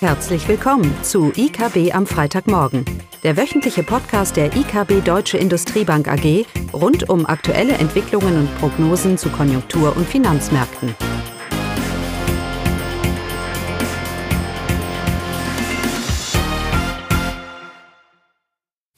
[0.00, 2.84] Herzlich willkommen zu IKB am Freitagmorgen,
[3.22, 9.30] der wöchentliche Podcast der IKB Deutsche Industriebank AG rund um aktuelle Entwicklungen und Prognosen zu
[9.30, 10.94] Konjunktur- und Finanzmärkten.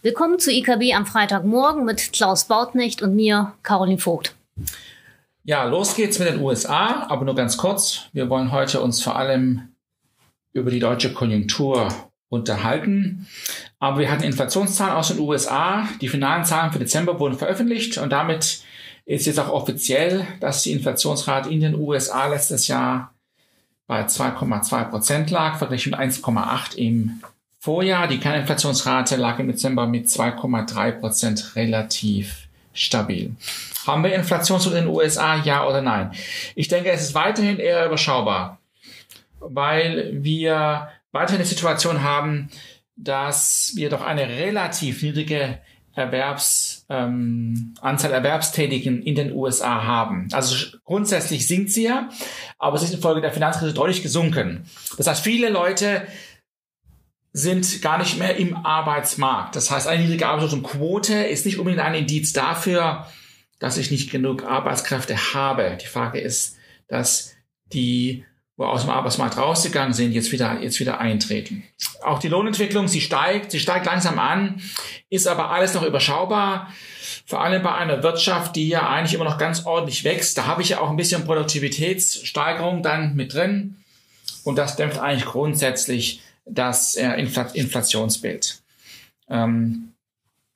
[0.03, 4.35] Willkommen zu IKB am Freitagmorgen mit Klaus Bautnecht und mir, Caroline Vogt.
[5.45, 8.07] Ja, los geht's mit den USA, aber nur ganz kurz.
[8.13, 9.69] Wir wollen heute uns vor allem
[10.53, 11.89] über die deutsche Konjunktur
[12.29, 13.27] unterhalten.
[13.79, 15.89] Aber wir hatten Inflationszahlen aus den USA.
[16.01, 18.63] Die finalen Zahlen für Dezember wurden veröffentlicht und damit
[19.07, 23.15] ist jetzt auch offiziell, dass die Inflationsrate in den USA letztes Jahr
[23.87, 27.23] bei 2,2 Prozent lag, verglichen mit 1,8 im
[27.59, 28.07] Vorjahr.
[28.07, 33.35] Die Kerninflationsrate lag im Dezember mit 2,3 Prozent relativ stabil.
[33.87, 36.13] Haben wir Inflation in den USA, ja oder nein?
[36.55, 38.59] Ich denke, es ist weiterhin eher überschaubar
[39.41, 42.51] weil wir weiterhin eine Situation haben,
[42.97, 45.61] dass wir doch eine relativ niedrige
[45.95, 50.29] Erwerbs, ähm, Anzahl Erwerbstätigen in den USA haben.
[50.33, 52.09] Also grundsätzlich sinkt sie ja,
[52.59, 54.65] aber es ist infolge der Finanzkrise deutlich gesunken.
[54.97, 56.07] Das heißt, viele Leute
[57.33, 59.57] sind gar nicht mehr im Arbeitsmarkt.
[59.57, 63.07] Das heißt, eine niedrige Arbeitslosenquote ist nicht unbedingt ein Indiz dafür,
[63.59, 65.79] dass ich nicht genug Arbeitskräfte habe.
[65.81, 67.35] Die Frage ist, dass
[67.73, 68.25] die
[68.59, 71.63] wo aus dem Arbeitsmarkt rausgegangen sind, jetzt wieder, jetzt wieder eintreten.
[72.03, 74.61] Auch die Lohnentwicklung, sie steigt, sie steigt langsam an,
[75.09, 76.71] ist aber alles noch überschaubar.
[77.25, 80.37] Vor allem bei einer Wirtschaft, die ja eigentlich immer noch ganz ordentlich wächst.
[80.37, 83.77] Da habe ich ja auch ein bisschen Produktivitätssteigerung dann mit drin.
[84.43, 87.13] Und das dämpft eigentlich grundsätzlich das äh,
[87.53, 88.61] Inflationsbild.
[89.31, 89.93] Ähm,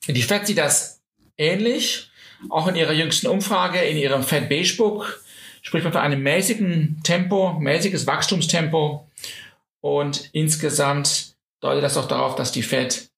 [0.08, 1.00] die FED sieht das
[1.38, 2.10] ähnlich.
[2.48, 5.21] Auch in ihrer jüngsten Umfrage, in ihrem Fed Beige Book,
[5.62, 9.08] spricht man von einem mäßigen Tempo, mäßiges Wachstumstempo.
[9.80, 13.08] Und insgesamt deutet das auch darauf, dass die Fed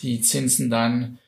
[0.00, 1.18] die Zinsen dann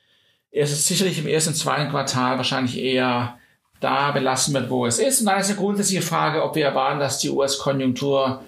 [0.50, 3.38] erst sicherlich im ersten, zweiten Quartal wahrscheinlich eher
[3.80, 5.20] da belassen wird, wo es ist.
[5.20, 8.42] Und dann ist eine grundsätzliche Frage, ob wir erwarten, dass die US-Konjunktur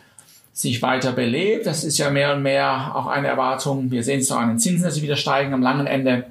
[0.52, 1.66] sich weiter belebt.
[1.66, 3.90] Das ist ja mehr und mehr auch eine Erwartung.
[3.90, 6.30] Wir sehen es auch an den Zinsen, dass sie wieder steigen am langen Ende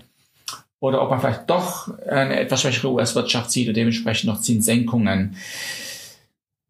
[0.80, 5.36] oder ob man vielleicht doch eine etwas schwächere US-Wirtschaft sieht und dementsprechend noch Zinssenkungen,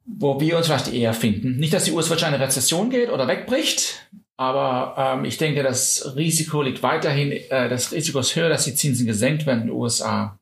[0.06, 1.58] wo wir uns vielleicht eher finden.
[1.58, 6.14] Nicht, dass die US-Wirtschaft in eine Rezession geht oder wegbricht, aber ähm, ich denke, das
[6.16, 9.76] Risiko liegt weiterhin, äh, das Risiko ist höher, dass die Zinsen gesenkt werden in den
[9.76, 10.40] USA,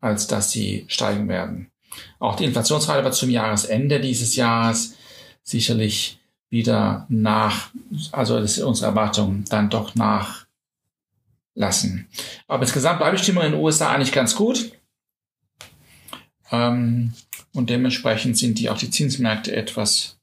[0.00, 1.70] als dass sie steigen werden.
[2.18, 4.96] Auch die Inflationsrate wird zum Jahresende dieses Jahres
[5.42, 6.18] sicherlich
[6.50, 7.70] wieder nach,
[8.10, 10.41] also das ist unsere Erwartung, dann doch nach
[11.54, 12.08] lassen.
[12.48, 14.72] Aber insgesamt bleibe ich Stimmung in den USA eigentlich ganz gut.
[16.50, 17.12] Ähm,
[17.54, 20.18] und dementsprechend sind die auch die Zinsmärkte etwas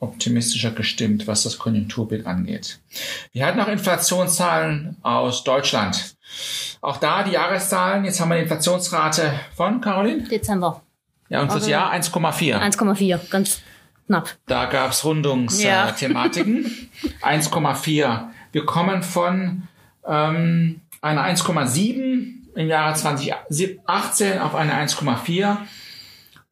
[0.00, 2.80] optimistischer gestimmt, was das Konjunkturbild angeht.
[3.32, 6.16] Wir hatten auch Inflationszahlen aus Deutschland.
[6.80, 8.04] Auch da die Jahreszahlen.
[8.04, 10.24] Jetzt haben wir eine Inflationsrate von Caroline?
[10.24, 10.82] Dezember.
[11.30, 12.60] Ja, und fürs also Jahr 1,4.
[12.60, 13.60] 1,4, ganz
[14.06, 14.36] knapp.
[14.46, 16.88] Da gab es Rundungsthematiken.
[17.22, 17.28] Ja.
[17.30, 18.28] 1,4.
[18.52, 19.62] Wir kommen von
[20.06, 25.56] ähm, eine 1,7 im Jahre 2018 auf eine 1,4.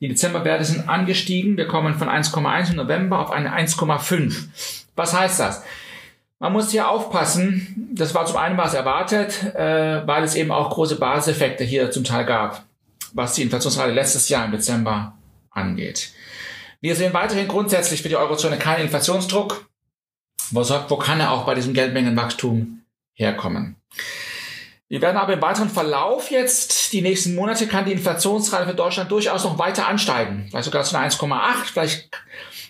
[0.01, 1.57] Die Dezemberwerte sind angestiegen.
[1.57, 4.49] Wir kommen von 1,1 im November auf eine 1,5.
[4.97, 5.63] Was heißt das?
[6.39, 7.89] Man muss hier aufpassen.
[7.95, 12.03] Das war zum einen was erwartet, äh, weil es eben auch große Basiseffekte hier zum
[12.03, 12.65] Teil gab,
[13.13, 15.15] was die Inflationsrate letztes Jahr im Dezember
[15.51, 16.11] angeht.
[16.81, 19.69] Wir sehen weiterhin grundsätzlich für die Eurozone keinen Inflationsdruck.
[20.51, 22.82] Wo, wo kann er auch bei diesem Geldmengenwachstum
[23.15, 23.77] herkommen.
[24.89, 29.11] Wir werden aber im weiteren Verlauf jetzt, die nächsten Monate, kann die Inflationsrate für Deutschland
[29.11, 30.49] durchaus noch weiter ansteigen.
[30.51, 32.11] Vielleicht sogar zu einer 1,8, vielleicht,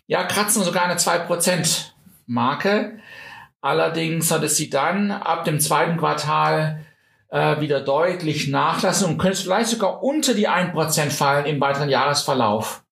[0.07, 1.87] ja, kratzen sogar eine 2%
[2.27, 3.01] Marke.
[3.61, 6.85] Allerdings sollte sie dann ab dem zweiten Quartal
[7.29, 12.85] äh, wieder deutlich nachlassen und könnte vielleicht sogar unter die 1% fallen im weiteren Jahresverlauf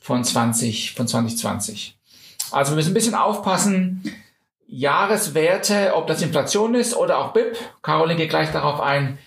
[0.00, 1.98] von 20, von 2020.
[2.52, 4.04] Also wir müssen ein bisschen aufpassen,
[4.70, 9.18] Jahreswerte, ob das Inflation ist oder auch BIP, Caroline geht gleich darauf ein,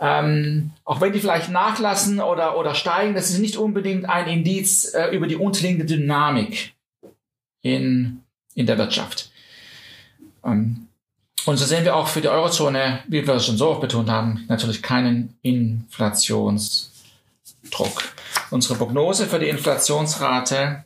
[0.00, 4.94] ähm, auch wenn die vielleicht nachlassen oder, oder steigen, das ist nicht unbedingt ein Indiz
[4.94, 6.74] äh, über die unterliegende Dynamik
[7.62, 8.22] in,
[8.54, 9.32] in der Wirtschaft.
[10.44, 10.86] Ähm,
[11.44, 14.08] und so sehen wir auch für die Eurozone, wie wir es schon so oft betont
[14.08, 16.92] haben, natürlich keinen Inflationsdruck.
[18.50, 20.84] Unsere Prognose für die Inflationsrate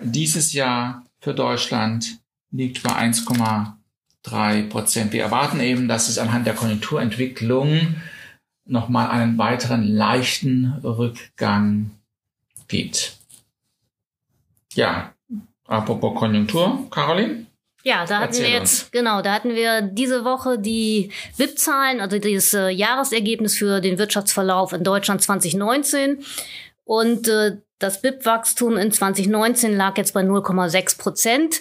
[0.00, 2.23] dieses Jahr für Deutschland
[2.54, 5.12] liegt bei 1,3 Prozent.
[5.12, 7.96] Wir erwarten eben, dass es anhand der Konjunkturentwicklung
[8.64, 11.90] nochmal einen weiteren leichten Rückgang
[12.68, 13.16] gibt.
[14.74, 15.14] Ja,
[15.66, 17.46] Apropos Konjunktur, Caroline?
[17.84, 18.90] Ja, da hatten Erzähl wir jetzt, uns.
[18.92, 24.72] genau, da hatten wir diese Woche die WIP-Zahlen, also das äh, Jahresergebnis für den Wirtschaftsverlauf
[24.72, 26.24] in Deutschland 2019.
[26.84, 31.60] Und äh, das BIP-Wachstum in 2019 lag jetzt bei 0,6 Prozent.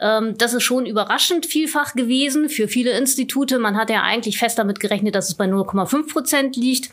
[0.00, 3.58] Ähm, das ist schon überraschend vielfach gewesen für viele Institute.
[3.58, 6.90] Man hat ja eigentlich fest damit gerechnet, dass es bei 0,5 Prozent liegt.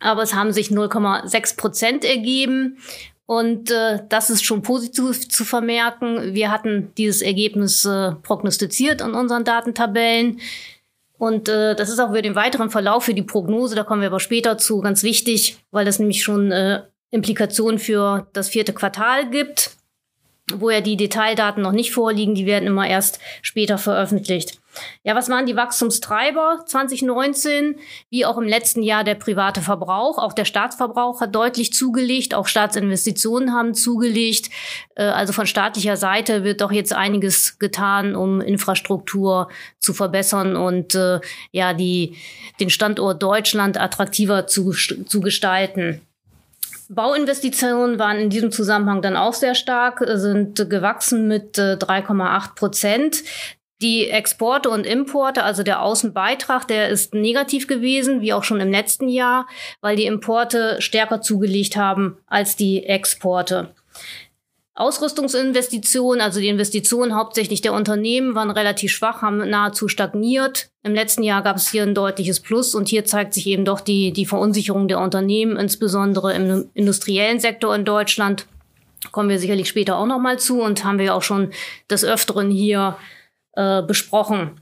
[0.00, 2.78] Aber es haben sich 0,6 Prozent ergeben.
[3.26, 6.34] Und äh, das ist schon positiv zu vermerken.
[6.34, 10.40] Wir hatten dieses Ergebnis äh, prognostiziert in unseren Datentabellen.
[11.16, 14.08] Und äh, das ist auch für den weiteren Verlauf, für die Prognose, da kommen wir
[14.08, 16.80] aber später zu, ganz wichtig, weil das nämlich schon äh,
[17.10, 19.76] Implikationen für das vierte Quartal gibt
[20.52, 24.58] wo ja die Detaildaten noch nicht vorliegen, die werden immer erst später veröffentlicht.
[25.02, 27.76] Ja, was waren die Wachstumstreiber 2019?
[28.08, 30.16] Wie auch im letzten Jahr der private Verbrauch.
[30.16, 32.34] Auch der Staatsverbrauch hat deutlich zugelegt.
[32.34, 34.48] Auch Staatsinvestitionen haben zugelegt.
[34.94, 39.48] Äh, also von staatlicher Seite wird doch jetzt einiges getan, um Infrastruktur
[39.80, 41.20] zu verbessern und äh,
[41.50, 42.16] ja, die,
[42.60, 46.00] den Standort Deutschland attraktiver zu, zu gestalten.
[46.92, 53.22] Bauinvestitionen waren in diesem Zusammenhang dann auch sehr stark, sind gewachsen mit 3,8 äh, Prozent.
[53.80, 58.72] Die Exporte und Importe, also der Außenbeitrag, der ist negativ gewesen, wie auch schon im
[58.72, 59.46] letzten Jahr,
[59.80, 63.72] weil die Importe stärker zugelegt haben als die Exporte.
[64.74, 70.70] Ausrüstungsinvestitionen, also die Investitionen hauptsächlich der Unternehmen, waren relativ schwach, haben nahezu stagniert.
[70.82, 73.80] Im letzten Jahr gab es hier ein deutliches Plus und hier zeigt sich eben doch
[73.80, 78.46] die, die Verunsicherung der Unternehmen, insbesondere im industriellen Sektor in Deutschland.
[79.12, 81.52] Kommen wir sicherlich später auch nochmal zu und haben wir auch schon
[81.90, 82.96] des Öfteren hier
[83.54, 84.60] äh, besprochen.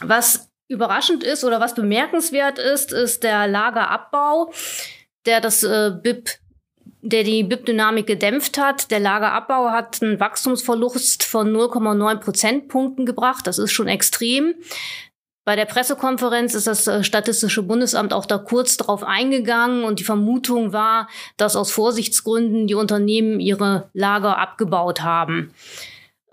[0.00, 4.52] Was überraschend ist oder was bemerkenswert ist, ist der Lagerabbau,
[5.26, 6.30] der das äh, BIP
[7.02, 8.90] der die BIP-Dynamik gedämpft hat.
[8.90, 13.46] Der Lagerabbau hat einen Wachstumsverlust von 0,9 Prozentpunkten gebracht.
[13.46, 14.54] Das ist schon extrem.
[15.44, 20.04] Bei der Pressekonferenz ist das äh, Statistische Bundesamt auch da kurz darauf eingegangen und die
[20.04, 25.52] Vermutung war, dass aus Vorsichtsgründen die Unternehmen ihre Lager abgebaut haben.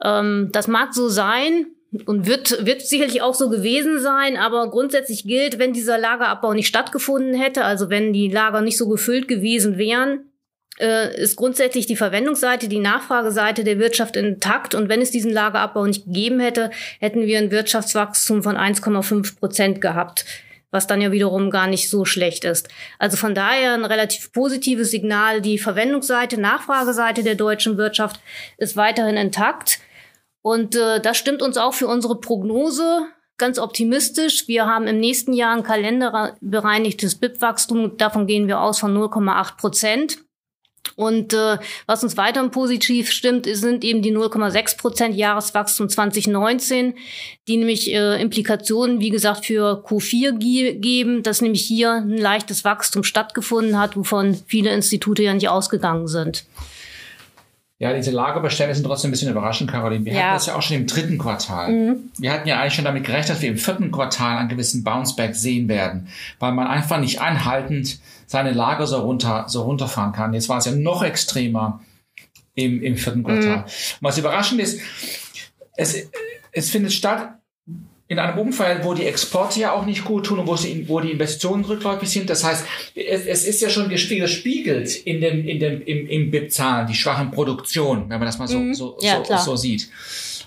[0.04, 1.66] Ähm, das mag so sein
[2.06, 6.68] und wird, wird sicherlich auch so gewesen sein, aber grundsätzlich gilt, wenn dieser Lagerabbau nicht
[6.68, 10.29] stattgefunden hätte, also wenn die Lager nicht so gefüllt gewesen wären,
[10.80, 14.76] äh, ist grundsätzlich die Verwendungsseite, die Nachfrageseite der Wirtschaft intakt.
[14.76, 19.82] Und wenn es diesen Lagerabbau nicht gegeben hätte, hätten wir ein Wirtschaftswachstum von 1,5 Prozent
[19.82, 20.26] gehabt
[20.72, 22.70] was dann ja wiederum gar nicht so schlecht ist.
[23.00, 25.42] Also von daher ein relativ positives Signal.
[25.42, 28.20] Die Verwendungsseite, Nachfrageseite der deutschen Wirtschaft
[28.58, 29.80] ist weiterhin intakt.
[30.42, 34.48] Und äh, das stimmt uns auch für unsere Prognose ganz optimistisch.
[34.48, 37.98] Wir haben im nächsten Jahr ein kalenderbereinigtes BIP-Wachstum.
[37.98, 40.20] Davon gehen wir aus von 0,8 Prozent.
[40.96, 46.96] Und äh, was uns weiterhin positiv stimmt, sind eben die 0,6 Prozent Jahreswachstum 2019,
[47.48, 52.64] die nämlich äh, Implikationen, wie gesagt, für Q4 ge geben, dass nämlich hier ein leichtes
[52.64, 56.46] Wachstum stattgefunden hat, wovon viele Institute ja nicht ausgegangen sind.
[57.82, 60.04] Ja, diese Lagerbestände sind trotzdem ein bisschen überraschend, Caroline.
[60.04, 60.20] Wir ja.
[60.20, 61.72] hatten das ja auch schon im dritten Quartal.
[61.72, 61.96] Mhm.
[62.18, 65.34] Wir hatten ja eigentlich schon damit gerechnet, dass wir im vierten Quartal einen gewissen Bounceback
[65.34, 66.10] sehen werden,
[66.40, 70.34] weil man einfach nicht anhaltend seine Lager so runter, so runterfahren kann.
[70.34, 71.80] Jetzt war es ja noch extremer
[72.54, 73.60] im, im vierten Quartal.
[73.60, 73.64] Mhm.
[74.02, 74.82] Was überraschend ist,
[75.78, 76.10] es,
[76.52, 77.40] es findet statt
[78.10, 81.00] in einem Umfeld, wo die Exporte ja auch nicht gut tun und wo, sie, wo
[81.00, 82.28] die Investitionen rückläufig sind.
[82.28, 86.88] Das heißt, es, es ist ja schon gespiegelt in dem, in dem, im, im BIP-Zahlen,
[86.88, 88.74] die schwachen Produktion, wenn man das mal so, mhm.
[88.74, 89.90] so, ja, so, so, sieht.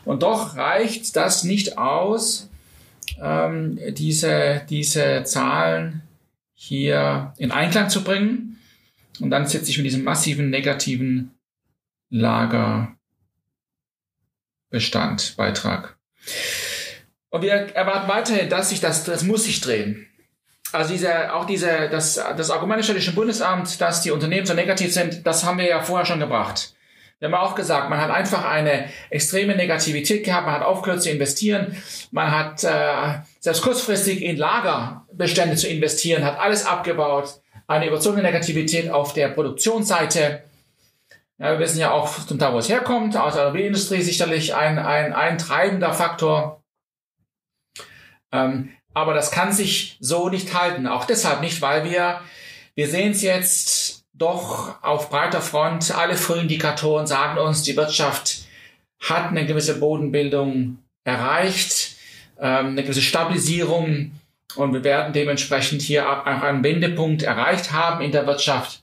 [0.04, 2.50] Und doch reicht das nicht aus,
[3.22, 6.02] ähm, diese, diese Zahlen
[6.54, 8.58] hier in Einklang zu bringen.
[9.20, 11.30] Und dann setze ich mit diesem massiven negativen
[12.10, 12.96] Lagerbestand,
[15.36, 15.96] Beitrag.
[17.32, 20.06] Und wir erwarten weiterhin, dass sich das, das muss sich drehen.
[20.70, 24.92] Also diese, auch diese, das, das Argument des Städtischen Bundesamts, dass die Unternehmen so negativ
[24.92, 26.74] sind, das haben wir ja vorher schon gebracht.
[27.18, 31.10] Wir haben auch gesagt, man hat einfach eine extreme Negativität gehabt, man hat aufgehört zu
[31.10, 31.74] investieren,
[32.10, 38.90] man hat äh, selbst kurzfristig in Lagerbestände zu investieren, hat alles abgebaut, eine überzogene Negativität
[38.90, 40.42] auf der Produktionsseite.
[41.38, 44.78] Ja, wir wissen ja auch zum Teil, wo es herkommt, aus der Automobilindustrie sicherlich ein,
[44.78, 46.61] ein, ein treibender Faktor.
[48.32, 50.86] Ähm, aber das kann sich so nicht halten.
[50.86, 52.20] Auch deshalb nicht, weil wir,
[52.74, 55.96] wir sehen es jetzt doch auf breiter Front.
[55.96, 58.42] Alle Frühindikatoren sagen uns, die Wirtschaft
[59.00, 61.96] hat eine gewisse Bodenbildung erreicht,
[62.38, 64.12] ähm, eine gewisse Stabilisierung
[64.54, 68.82] und wir werden dementsprechend hier auch einen Wendepunkt erreicht haben in der Wirtschaft.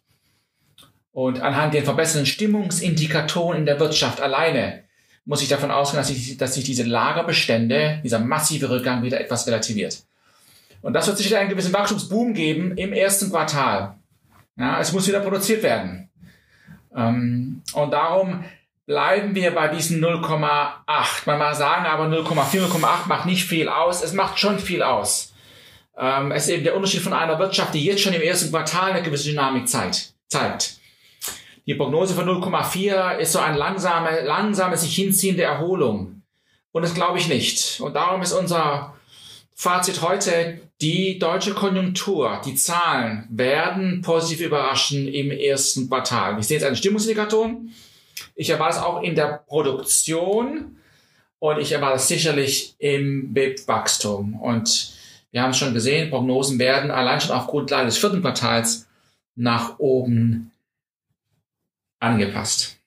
[1.11, 4.83] Und anhand der verbesserten Stimmungsindikatoren in der Wirtschaft alleine
[5.29, 9.45] muss ich davon ausgehen, dass sich, dass sich diese Lagerbestände, dieser massive Rückgang wieder etwas
[9.45, 10.01] relativiert.
[10.81, 13.93] Und das wird sicher einen gewissen Wachstumsboom geben im ersten Quartal.
[14.57, 16.09] Ja, es muss wieder produziert werden.
[16.95, 18.43] Ähm, und darum
[18.87, 20.47] bleiben wir bei diesen 0,8.
[21.27, 24.03] Man mag sagen, aber 0,4, 0,8 macht nicht viel aus.
[24.03, 25.35] Es macht schon viel aus.
[25.95, 28.93] Ähm, es ist eben der Unterschied von einer Wirtschaft, die jetzt schon im ersten Quartal
[28.93, 30.15] eine gewisse Dynamik zeigt.
[30.27, 30.78] zeigt.
[31.69, 36.23] Die Prognose von 0,4 ist so eine langsame, langsame sich hinziehende Erholung.
[36.71, 37.79] Und das glaube ich nicht.
[37.79, 38.95] Und darum ist unser
[39.53, 46.37] Fazit heute, die deutsche Konjunktur, die Zahlen werden positiv überraschen im ersten Quartal.
[46.37, 47.51] Wir sehen jetzt einen Stimmungsindikator.
[48.33, 50.75] Ich erwarte es auch in der Produktion
[51.37, 54.41] und ich erwarte es sicherlich im BIP-Wachstum.
[54.41, 54.91] Und
[55.29, 58.87] wir haben es schon gesehen, Prognosen werden allein schon auf Grundlage des vierten Quartals
[59.35, 60.49] nach oben
[61.99, 62.79] angepasst.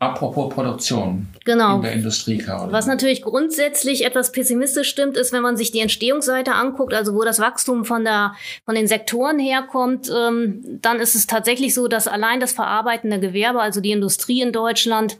[0.00, 1.76] Apropos Produktion genau.
[1.76, 2.72] in der Industrie, Caroline.
[2.72, 7.22] Was natürlich grundsätzlich etwas pessimistisch stimmt, ist, wenn man sich die Entstehungsseite anguckt, also wo
[7.22, 8.34] das Wachstum von, der,
[8.64, 13.60] von den Sektoren herkommt, ähm, dann ist es tatsächlich so, dass allein das verarbeitende Gewerbe,
[13.60, 15.18] also die Industrie in Deutschland,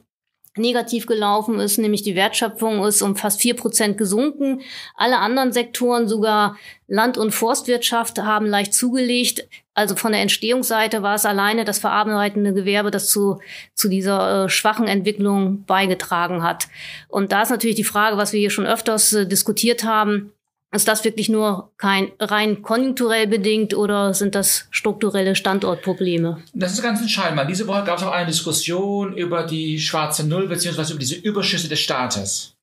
[0.56, 4.62] negativ gelaufen ist, nämlich die Wertschöpfung ist um fast vier Prozent gesunken.
[4.96, 6.56] Alle anderen Sektoren, sogar
[6.88, 9.46] Land- und Forstwirtschaft, haben leicht zugelegt.
[9.80, 13.40] Also von der Entstehungsseite war es alleine das verarbeitende Gewerbe, das zu,
[13.72, 16.68] zu dieser äh, schwachen Entwicklung beigetragen hat.
[17.08, 20.32] Und da ist natürlich die Frage, was wir hier schon öfters äh, diskutiert haben,
[20.70, 26.42] ist das wirklich nur kein rein konjunkturell bedingt oder sind das strukturelle Standortprobleme?
[26.52, 30.28] Das ist ganz entscheidend, weil diese Woche gab es auch eine Diskussion über die schwarze
[30.28, 32.54] Null beziehungsweise über diese Überschüsse des Staates.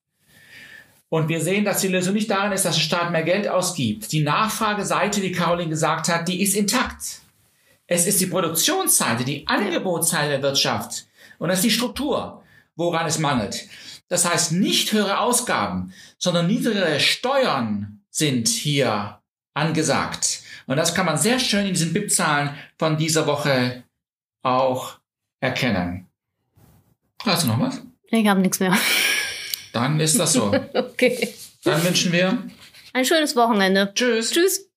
[1.10, 4.12] Und wir sehen, dass die Lösung nicht darin ist, dass der Staat mehr Geld ausgibt.
[4.12, 7.22] Die Nachfrageseite, wie Caroline gesagt hat, die ist intakt.
[7.86, 11.06] Es ist die Produktionsseite, die Angebotsseite der Wirtschaft.
[11.38, 12.42] Und das ist die Struktur,
[12.76, 13.66] woran es mangelt.
[14.08, 19.20] Das heißt, nicht höhere Ausgaben, sondern niedrigere Steuern sind hier
[19.54, 20.42] angesagt.
[20.66, 23.84] Und das kann man sehr schön in diesen BIP-Zahlen von dieser Woche
[24.42, 24.98] auch
[25.40, 26.06] erkennen.
[27.24, 27.82] Hast du noch was?
[28.10, 28.76] Ich habe nichts mehr.
[29.78, 30.52] Dann ist das so.
[30.74, 31.28] okay.
[31.64, 32.38] Dann wünschen wir
[32.92, 33.92] ein schönes Wochenende.
[33.94, 34.32] Tschüss.
[34.32, 34.68] Tschüss.